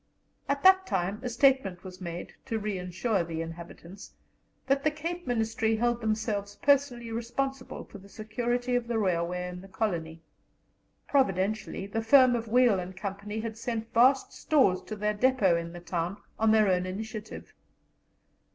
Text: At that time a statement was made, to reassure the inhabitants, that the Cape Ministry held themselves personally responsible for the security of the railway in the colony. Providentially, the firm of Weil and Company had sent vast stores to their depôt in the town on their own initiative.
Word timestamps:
At 0.49 0.63
that 0.63 0.87
time 0.87 1.19
a 1.21 1.29
statement 1.29 1.83
was 1.83 2.01
made, 2.01 2.33
to 2.47 2.57
reassure 2.57 3.23
the 3.23 3.39
inhabitants, 3.43 4.13
that 4.65 4.83
the 4.83 4.89
Cape 4.89 5.27
Ministry 5.27 5.75
held 5.75 6.01
themselves 6.01 6.55
personally 6.55 7.11
responsible 7.11 7.83
for 7.83 7.99
the 7.99 8.09
security 8.09 8.75
of 8.75 8.87
the 8.87 8.97
railway 8.97 9.47
in 9.47 9.61
the 9.61 9.67
colony. 9.67 10.23
Providentially, 11.07 11.85
the 11.85 12.01
firm 12.01 12.35
of 12.35 12.47
Weil 12.47 12.79
and 12.79 12.97
Company 12.97 13.41
had 13.41 13.59
sent 13.59 13.93
vast 13.93 14.33
stores 14.33 14.81
to 14.87 14.95
their 14.95 15.13
depôt 15.13 15.61
in 15.61 15.71
the 15.71 15.79
town 15.79 16.17
on 16.39 16.49
their 16.49 16.67
own 16.67 16.87
initiative. 16.87 17.53